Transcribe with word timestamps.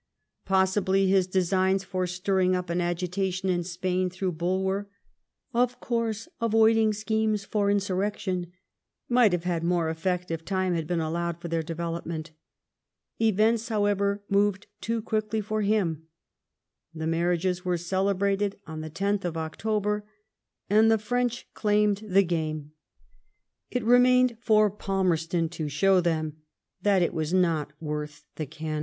Possibly 0.45 1.05
his 1.09 1.27
designs 1.27 1.83
for 1.83 2.07
stirring 2.07 2.55
up 2.55 2.71
an 2.71 2.81
agitation 2.81 3.49
in 3.49 3.63
Spain 3.63 4.09
through 4.09 4.31
Bulwer, 4.31 4.89
of 5.53 5.79
course 5.79 6.27
avoiding 6.41 6.91
schemes 6.91 7.45
for 7.45 7.69
insurrection," 7.69 8.51
might 9.07 9.31
have 9.31 9.43
had 9.43 9.63
more 9.63 9.89
effect 9.89 10.31
if 10.31 10.43
time 10.43 10.73
had 10.73 10.87
been 10.87 10.99
allowed 10.99 11.39
for 11.39 11.49
their 11.49 11.61
development. 11.61 12.31
Events, 13.21 13.69
however, 13.69 14.23
moved 14.27 14.65
too 14.81 15.03
quickly 15.03 15.39
for 15.39 15.61
him; 15.61 16.07
the 16.95 17.05
marriages 17.05 17.63
were 17.63 17.77
celebrated 17.77 18.55
on 18.65 18.81
the 18.81 18.89
10th 18.89 19.23
of 19.23 19.37
October, 19.37 20.03
and 20.67 20.89
the 20.89 20.97
French 20.97 21.47
claimed 21.53 21.97
the 22.03 22.23
game. 22.23 22.71